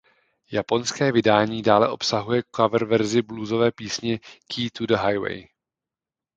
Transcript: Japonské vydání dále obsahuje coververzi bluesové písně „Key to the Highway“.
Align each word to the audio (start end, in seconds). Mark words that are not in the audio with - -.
Japonské 0.51 1.11
vydání 1.11 1.61
dále 1.61 1.89
obsahuje 1.89 2.43
coververzi 2.55 3.21
bluesové 3.21 3.71
písně 3.71 4.19
„Key 4.53 4.69
to 4.69 4.85
the 4.85 4.97
Highway“. 5.07 5.47